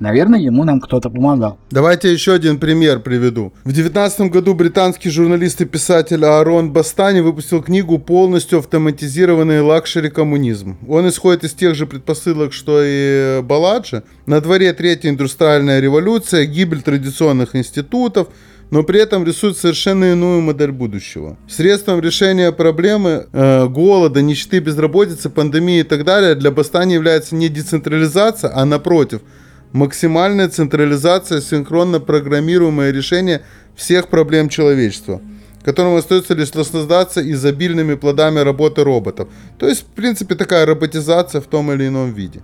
[0.00, 1.58] Наверное, ему нам кто-то помогал.
[1.70, 3.52] Давайте еще один пример приведу.
[3.64, 10.76] В 2019 году британский журналист и писатель Аарон Бастани выпустил книгу «Полностью автоматизированный лакшери коммунизм».
[10.88, 14.02] Он исходит из тех же предпосылок, что и Баладжи.
[14.26, 18.28] На дворе третья индустриальная революция, гибель традиционных институтов,
[18.70, 21.36] но при этом рисует совершенно иную модель будущего.
[21.48, 27.48] Средством решения проблемы э, голода, нищеты, безработицы, пандемии и так далее для Бастани является не
[27.48, 29.20] децентрализация, а напротив–
[29.74, 33.42] максимальная централизация, синхронно программируемое решение
[33.74, 35.20] всех проблем человечества,
[35.64, 39.28] которому остается лишь наслаждаться изобильными плодами работы роботов.
[39.58, 42.40] То есть, в принципе, такая роботизация в том или ином виде.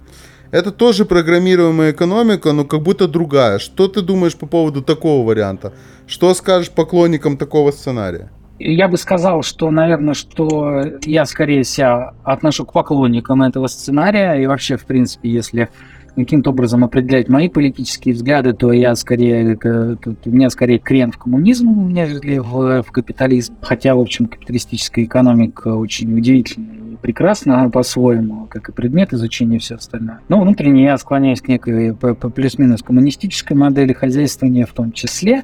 [0.51, 3.61] Это тоже программируемая экономика, но как будто другая.
[3.61, 5.73] Что ты думаешь по поводу такого варианта?
[6.09, 8.31] Что скажешь поклонникам такого сценария?
[8.59, 14.35] Я бы сказал, что, наверное, что я скорее себя отношу к поклонникам этого сценария.
[14.43, 15.69] И вообще, в принципе, если
[16.15, 21.89] каким-то образом определять мои политические взгляды, то я скорее, у меня скорее крен в коммунизм,
[21.89, 23.55] нежели в, в капитализм.
[23.61, 29.77] Хотя, в общем, капиталистическая экономика очень удивительная прекрасно по-своему, как и предмет изучения и все
[29.77, 30.21] остальное.
[30.29, 35.43] Но внутренне я склоняюсь к некой плюс-минус коммунистической модели хозяйствования в том числе.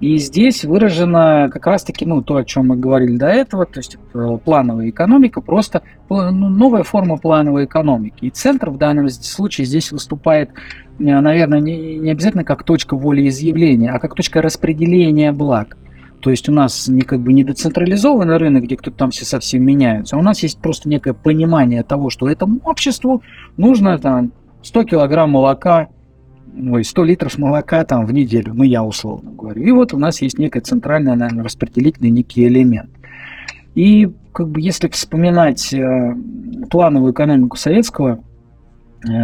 [0.00, 3.98] И здесь выражено как раз-таки ну, то, о чем мы говорили до этого, то есть
[4.44, 8.16] плановая экономика, просто ну, новая форма плановой экономики.
[8.22, 10.50] И центр в данном случае здесь выступает
[10.98, 15.76] э, наверное, не, не обязательно как точка волеизъявления, а как точка распределения благ.
[16.20, 19.62] То есть у нас не как бы не децентрализованный рынок, где кто-то там все совсем
[19.62, 23.22] меняются, а у нас есть просто некое понимание того, что этому обществу
[23.56, 25.88] нужно там 100 килограмм молока,
[26.56, 29.62] ой, 100 литров молока там в неделю, ну я условно говорю.
[29.62, 32.90] И вот у нас есть некая центральная, наверное, распределительный некий элемент.
[33.74, 36.14] И как бы если вспоминать э,
[36.70, 38.20] плановую экономику советского,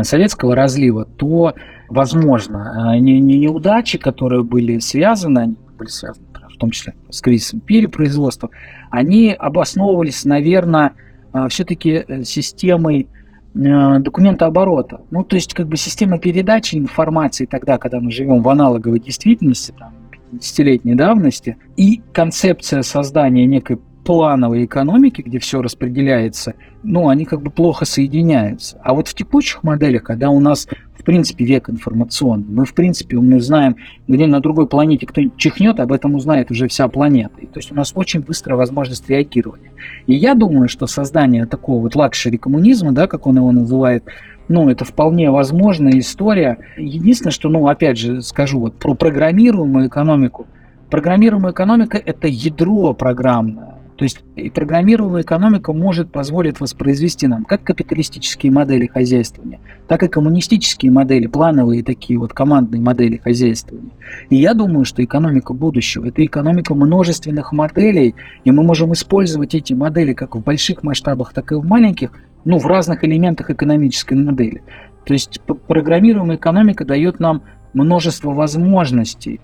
[0.03, 1.55] советского разлива, то,
[1.89, 6.27] возможно, э, не, не неудачи, которые были связаны, они были связаны
[6.61, 8.51] том числе с кризисом перепроизводства,
[8.91, 10.93] они обосновывались, наверное,
[11.33, 13.09] а, все-таки э, системой
[13.55, 15.01] э, документооборота.
[15.11, 19.75] Ну, то есть, как бы система передачи информации тогда, когда мы живем в аналоговой действительности,
[19.77, 19.95] там,
[20.33, 23.79] 50-летней давности, и концепция создания некой
[24.11, 28.77] плановой экономики, где все распределяется, ну, они как бы плохо соединяются.
[28.83, 30.67] А вот в текущих моделях, когда у нас
[30.99, 32.45] в принципе, век информационный.
[32.49, 33.77] Мы, в принципе, мы знаем,
[34.09, 37.41] где на другой планете кто-нибудь чихнет, об этом узнает уже вся планета.
[37.41, 39.71] И, то есть у нас очень быстрая возможность реагирования.
[40.07, 44.05] И я думаю, что создание такого вот лакшери коммунизма, да, как он его называет,
[44.49, 46.59] ну, это вполне возможная история.
[46.77, 50.49] Единственное, что, ну, опять же, скажу вот про программируемую экономику.
[50.91, 53.80] Программируемая экономика– это ядро программное.
[54.01, 60.09] То есть и программируемая экономика может позволить воспроизвести нам как капиталистические модели хозяйствования, так и
[60.09, 63.91] коммунистические модели, плановые такие вот командные модели хозяйствования.
[64.31, 69.75] И я думаю, что экономика будущего– это экономика множественных моделей, и мы можем использовать эти
[69.75, 72.11] модели как в больших масштабах, так и в маленьких,
[72.47, 74.63] ну, в разных элементах экономической модели.
[75.05, 77.43] То есть программируемая экономика дает нам
[77.75, 79.41] множество возможностей,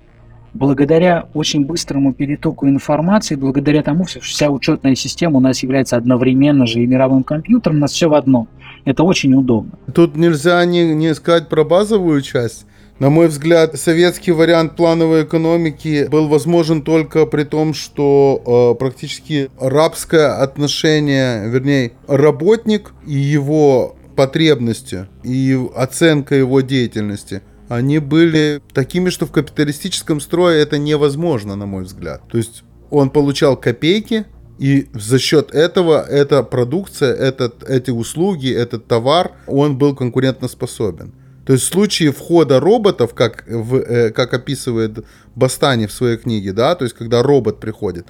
[0.56, 6.66] благодаря очень быстрому перетоку информации, благодаря тому, что вся учетная система у нас является одновременно
[6.66, 8.48] же и мировым компьютером, у нас все в одном.
[8.84, 9.72] Это очень удобно.
[9.94, 12.66] Тут нельзя не, не сказать про базовую часть.
[12.98, 19.50] На мой взгляд, советский вариант плановой экономики был возможен только при том, что э, практически
[19.60, 29.26] рабское отношение, вернее, работник и его потребности и оценка его деятельности– они были такими, что
[29.26, 32.22] в капиталистическом строе это невозможно, на мой взгляд.
[32.28, 34.26] То есть он получал копейки,
[34.58, 41.12] и за счет этого эта продукция, этот, эти услуги, этот товар, он был конкурентоспособен.
[41.44, 46.52] То есть в случае входа роботов, как, в, э, как описывает Бастани в своей книге,
[46.52, 48.06] да, то есть когда робот приходит,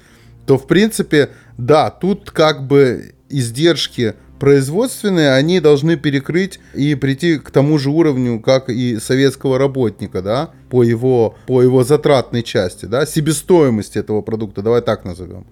[0.46, 7.50] то в принципе, да, тут как бы издержки производственные, они должны перекрыть и прийти к
[7.50, 13.06] тому же уровню, как и советского работника, да, по его, по его затратной части, да,
[13.06, 15.46] себестоимости этого продукта, давай так назовем.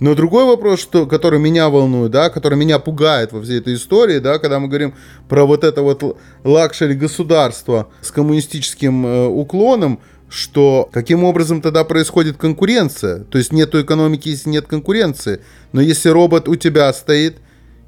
[0.00, 4.20] Но другой вопрос, что, который меня волнует, да, который меня пугает во всей этой истории,
[4.20, 4.94] да, когда мы говорим
[5.28, 9.98] про вот это вот лакшери государство с коммунистическим э, уклоном,
[10.28, 13.24] что каким образом тогда происходит конкуренция?
[13.24, 15.40] То есть нету экономики, если нет конкуренции.
[15.72, 17.38] Но если робот у тебя стоит,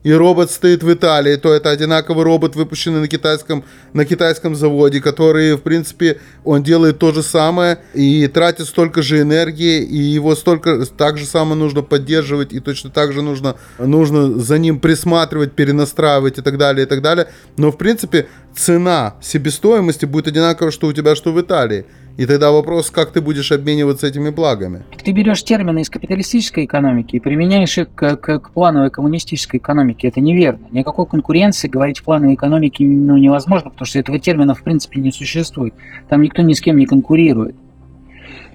[0.02, 5.00] и робот стоит в Италии, то это одинаковый робот, выпущенный на китайском, на китайском заводе,
[5.00, 10.34] который, в принципе, он делает то же самое и тратит столько же энергии, и его
[10.34, 15.52] столько, так же самое нужно поддерживать, и точно так же нужно, нужно за ним присматривать,
[15.52, 17.28] перенастраивать и так далее, и так далее.
[17.56, 18.26] Но, в принципе,
[18.56, 21.84] цена себестоимости будет одинаковая, что у тебя, что в Италии.
[22.16, 24.82] И тогда вопрос, как ты будешь обмениваться этими благами.
[25.02, 30.08] Ты берешь термины из капиталистической экономики и применяешь их к, к, к плановой коммунистической экономике.
[30.08, 30.66] Это неверно.
[30.70, 35.12] Никакой конкуренции говорить в плановой экономике ну, невозможно, потому что этого термина в принципе не
[35.12, 35.74] существует.
[36.08, 37.54] Там никто ни с кем не конкурирует.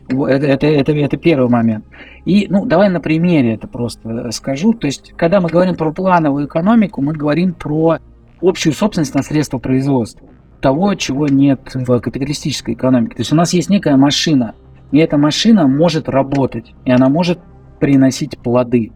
[0.07, 1.85] Это, это, это, это первый момент.
[2.25, 4.73] И, ну, давай на примере это просто скажу.
[4.73, 7.97] То есть, когда мы говорим про плановую экономику, мы говорим про
[8.41, 10.27] общую собственность на средства производства
[10.65, 13.17] того, чего нет в капиталистической экономике.
[13.17, 14.55] То есть у нас есть некая машина,
[14.91, 17.37] и эта машина может работать, и она может
[17.79, 18.91] приносить плоды.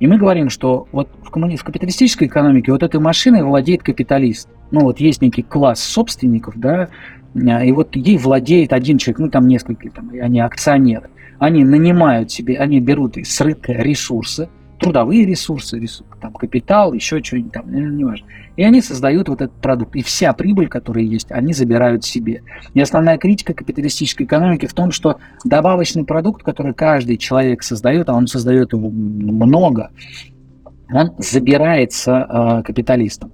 [0.00, 1.56] И мы говорим, что вот в, коммуни...
[1.56, 4.50] в капиталистической экономике вот этой машиной владеет капиталист.
[4.70, 6.90] Ну вот есть некий класс собственников, да,
[7.34, 11.08] и вот ей владеет один человек, ну там несколько, там, они акционеры.
[11.38, 17.52] Они нанимают себе, они берут из рынка ресурсы, трудовые ресурсы, ресурсы там, капитал, еще что-нибудь
[17.52, 18.26] там, ну, не важно.
[18.56, 19.96] И они создают вот этот продукт.
[19.96, 22.42] И вся прибыль, которая есть, они забирают себе.
[22.72, 28.14] И основная критика капиталистической экономики в том, что добавочный продукт, который каждый человек создает, а
[28.14, 29.90] он создает его много,
[30.92, 33.32] он забирается э, капиталистом.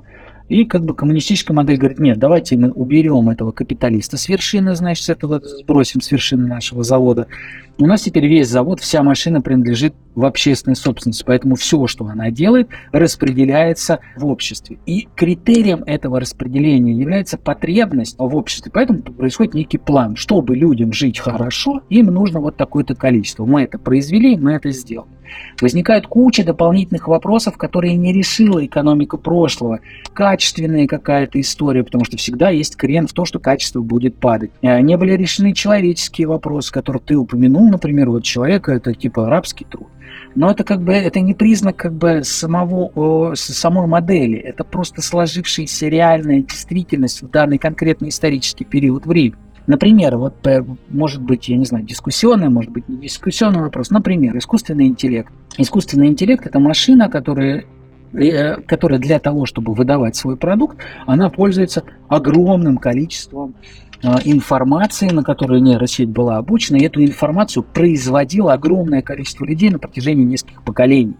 [0.50, 5.04] И как бы коммунистическая модель говорит, нет, давайте мы уберем этого капиталиста с вершины, значит,
[5.04, 7.28] с этого сбросим с вершины нашего завода.
[7.78, 12.32] У нас теперь весь завод, вся машина принадлежит в общественной собственности, поэтому все, что она
[12.32, 14.78] делает, распределяется в обществе.
[14.86, 20.16] И критерием этого распределения является потребность в обществе, поэтому происходит некий план.
[20.16, 23.46] Чтобы людям жить хорошо, им нужно вот такое-то количество.
[23.46, 25.19] Мы это произвели, мы это сделали.
[25.60, 29.80] Возникает куча дополнительных вопросов, которые не решила экономика прошлого.
[30.12, 34.50] Качественная какая-то история, потому что всегда есть крен в то, что качество будет падать.
[34.62, 39.64] Э, не были решены человеческие вопросы, которые ты упомянул, например, вот человека это типа арабский
[39.64, 39.88] труд.
[40.34, 45.88] Но это как бы это не признак как бы самого самой модели, это просто сложившаяся
[45.88, 49.36] реальная действительность в данный конкретный исторический период времени.
[49.70, 50.34] Например, вот
[50.88, 53.90] может быть, я не знаю, дискуссионный, может быть, не дискуссионный вопрос.
[53.90, 55.32] Например, искусственный интеллект.
[55.58, 57.64] Искусственный интеллект– это машина, которая
[58.12, 63.54] э, которая для того, чтобы выдавать свой продукт, она пользуется огромным количеством
[64.02, 69.78] а, информации, на которую нейросеть была обучена, и эту информацию производило огромное количество людей на
[69.78, 71.14] протяжении нескольких поколений.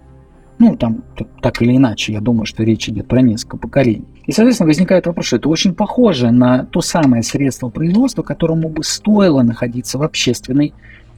[0.61, 1.03] Ну, там,
[1.41, 4.05] так или иначе, я думаю, что речь идет про несколько поколений.
[4.27, 8.85] И, соответственно, возникает вопрос, что это очень похоже на то самое средство производства, которому бы
[8.85, 10.75] стоило находиться в общественной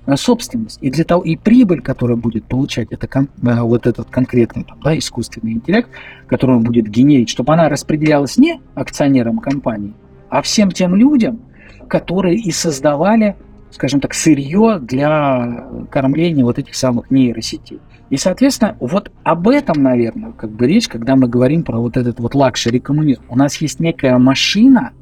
[0.07, 0.79] э, собственности.
[0.81, 4.97] И, для того, и прибыль, которую будет получать это, э, вот этот конкретный там, да,
[4.97, 5.91] искусственный интеллект,
[6.29, 9.93] который он будет генерить, чтобы она распределялась не акционерам компании,
[10.29, 11.41] а всем тем людям,
[11.89, 13.35] которые и создавали,
[13.73, 17.81] скажем так, сырье для кормления вот этих самых нейросетей.
[18.13, 22.21] И, соответственно, вот об этом, наверное, как бы речь, когда мы говорим про вот этот
[22.21, 23.23] вот лакшери коммунизм.
[23.31, 24.93] У нас есть некая машина,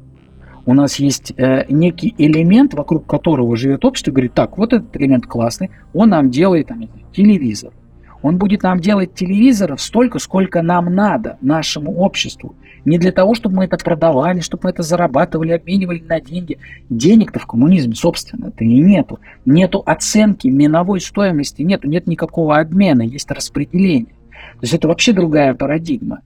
[0.65, 5.25] у нас есть э, некий элемент, вокруг которого живет общество, говорит, так, вот этот элемент
[5.25, 7.73] классный, он нам делает там, телевизор.
[8.21, 12.55] Он будет нам делать телевизоров столько, сколько нам надо, нашему обществу.
[12.85, 16.57] Не для того, чтобы мы это продавали, чтобы мы это зарабатывали, обменивали на деньги.
[16.89, 19.19] Денег-то в коммунизме, собственно-то и нету.
[19.45, 24.13] Нету оценки миновой стоимости, нету, нет никакого обмена, есть распределение.
[24.31, 26.21] То есть это вообще другая парадигма.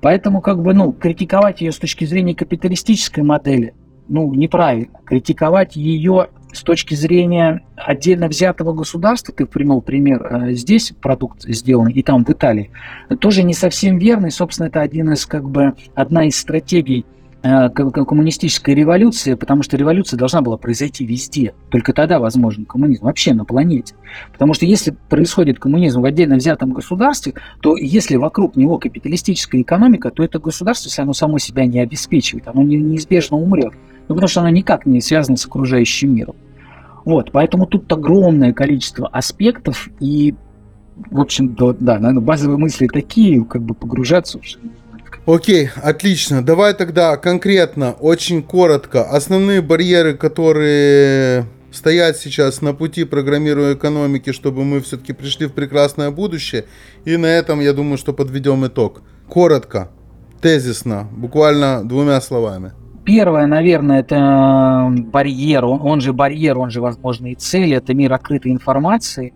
[0.00, 3.74] Поэтому как бы, ну, критиковать ее с точки зрения капиталистической модели,
[4.08, 4.98] ну, неправильно.
[5.04, 11.88] Критиковать ее с точки зрения отдельно взятого государства, ты привел пример, э, здесь продукт сделан,
[11.88, 12.70] и там в Италии,
[13.20, 14.30] тоже не совсем верный.
[14.30, 17.04] Собственно, это один из, как бы, одна из стратегий
[17.42, 21.54] э, коммунистической революции, потому что революция должна была произойти везде.
[21.70, 23.94] Только тогда возможен коммунизм вообще на планете.
[24.32, 30.10] Потому что если происходит коммунизм в отдельно взятом государстве, то если вокруг него капиталистическая экономика,
[30.10, 33.74] то это государство, если оно само себя не обеспечивает, оно неизбежно умрет.
[34.08, 36.36] Ну, потому что оно никак не связано с окружающим миром.
[37.06, 40.34] Вот, поэтому тут огромное количество аспектов, и,
[41.10, 44.58] в общем, да, да наверное, базовые мысли такие, как бы погружаться уже
[45.24, 46.44] Окей, отлично.
[46.44, 54.64] Давай тогда конкретно, очень коротко, основные барьеры, которые стоять сейчас на пути программируемой экономики, чтобы
[54.64, 56.64] мы все-таки пришли в прекрасное будущее.
[57.04, 59.02] И на этом, я думаю, что подведем итог.
[59.28, 59.90] Коротко,
[60.40, 62.72] тезисно, буквально двумя словами.
[63.06, 68.50] Первое, наверное, это барьер, он же барьер, он же, возможно, и цель, это мир открытой
[68.50, 69.32] информации.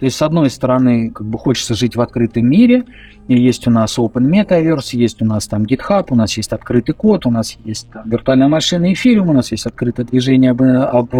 [0.00, 2.82] То есть, с одной стороны, как бы хочется жить в открытом мире,
[3.28, 6.96] и есть у нас Open Metaverse, есть у нас там GitHub, у нас есть открытый
[6.96, 11.14] код, у нас есть там, виртуальная машина Ethereum, у нас есть открытое движение об, об,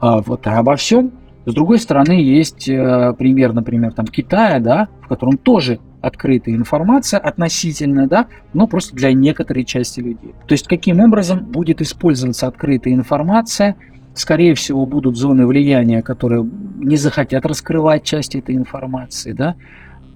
[0.00, 1.12] об, вот, обо всем.
[1.46, 7.20] С другой стороны, есть э, пример, например, там Китая, да, в котором тоже открытая информация
[7.20, 10.34] относительно, да, но просто для некоторой части людей.
[10.46, 13.76] То есть каким образом будет использоваться открытая информация,
[14.14, 19.54] скорее всего, будут зоны влияния, которые не захотят раскрывать часть этой информации, да,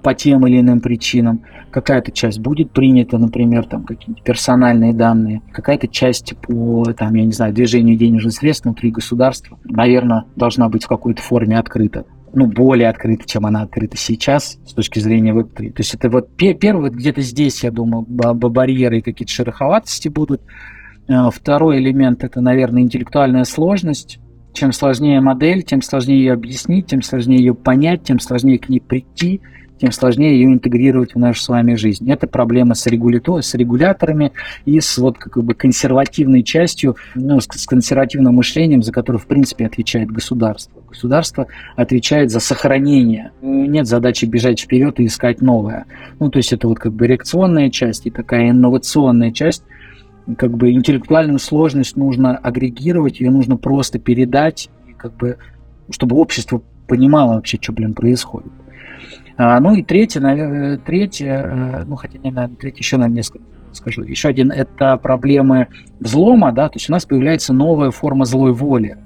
[0.03, 1.43] по тем или иным причинам.
[1.71, 7.33] Какая-то часть будет принята, например, там какие-то персональные данные, какая-то часть по, там, я не
[7.33, 12.89] знаю, движению денежных средств внутри государства, наверное, должна быть в какой-то форме открыта ну, более
[12.89, 15.73] открыта, чем она открыта сейчас с точки зрения Web3.
[15.73, 20.43] То есть это вот первый, вот где-то здесь, я думаю, барьеры и какие-то шероховатости будут.
[21.09, 24.19] Э, второй элемент– это, наверное, интеллектуальная сложность.
[24.55, 28.81] Чем сложнее модель, тем сложнее ее объяснить, тем сложнее ее понять, тем сложнее к ней
[28.81, 29.41] прийти–
[29.83, 32.09] тем сложнее ее интегрировать в нашу с вами жизнь.
[32.09, 34.31] Это проблема с, регулятор, с регуляторами
[34.65, 39.27] и с вот как бы консервативной частью, ну, с, с консервативным мышлением, за которое, в
[39.27, 40.81] принципе, отвечает государство.
[40.89, 43.33] Государство отвечает за сохранение.
[43.43, 45.87] Нет задачи бежать вперед и искать новое.
[46.21, 49.65] Ну, то есть это вот как бы реакционная часть и такая инновационная часть,
[50.39, 55.39] как бы интеллектуальную сложность нужно агрегировать, ее нужно просто передать, как бы,
[55.91, 58.53] чтобы общество понимало вообще, что, блин, происходит.
[59.37, 63.45] А, ну и третье, наверное, третье, э, ну хотя, наверное, третье еще, наверное, несколько
[63.75, 64.03] скажу.
[64.03, 65.69] Еще один– это проблемы
[66.01, 68.99] взлома, да, то есть у нас появляется новая форма злой воли,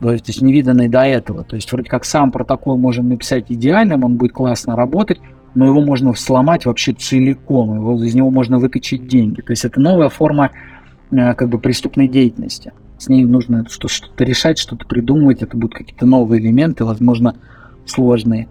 [0.00, 1.44] то есть невиданной до этого.
[1.44, 5.20] То есть вроде как сам протокол можем написать идеальным, он будет классно работать,
[5.54, 9.40] но его можно сломать вообще целиком, его, из него можно выкачать деньги.
[9.40, 10.50] То есть это новая форма
[11.10, 12.72] э, как бы преступной деятельности.
[12.98, 17.36] С ней нужно что-то решать, что-то придумывать, это будут какие-то новые элементы, возможно,
[17.86, 18.48] сложные.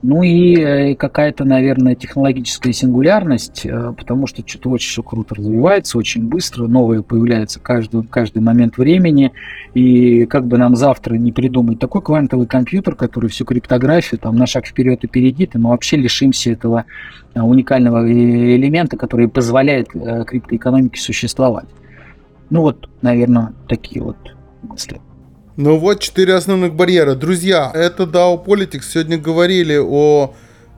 [0.00, 5.98] Ну и э, какая-то, наверное, технологическая сингулярность, э, потому что что-то очень все круто развивается,
[5.98, 9.32] очень быстро, новые появляются каждый, каждый момент времени.
[9.74, 14.46] И как бы нам завтра не придумать такой квантовый компьютер, который всю криптографию там на
[14.46, 16.84] шаг вперед опередит, и мы вообще лишимся этого
[17.34, 21.66] э, уникального элемента, который позволяет криптоэкономике существовать.
[22.50, 24.16] Ну вот, наверное, такие вот
[24.62, 25.00] мысли.
[25.60, 27.16] Ну вот четыре основных барьера.
[27.16, 28.84] Друзья, это DAO Politics.
[28.92, 30.32] Сегодня говорили о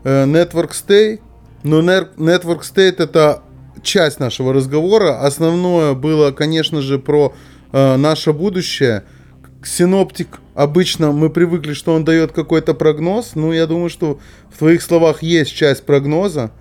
[0.05, 1.21] э, Network State.
[1.63, 3.43] Но Network State это
[3.83, 5.21] часть нашего разговора.
[5.21, 7.35] Основное было, конечно же, про
[7.73, 9.05] э, наше будущее.
[9.63, 13.33] Синоптик обычно мы привыкли, что он дает какой-то прогноз.
[13.35, 14.19] Ну, я думаю, что
[14.51, 16.53] в твоих словах есть часть прогноза.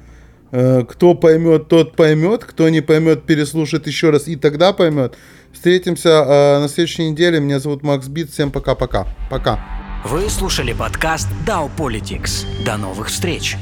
[0.52, 2.44] Э, кто поймет, тот поймет.
[2.46, 5.18] Кто не поймет, переслушает еще раз и тогда поймет.
[5.54, 7.40] Встретимся э, на следующей неделе.
[7.40, 8.32] Меня зовут Макс Бит.
[8.32, 9.08] Всем пока-пока.
[9.30, 9.60] Пока.
[10.06, 12.46] Вы слушали подкаст DAO Politics.
[12.64, 13.58] До новых встреч.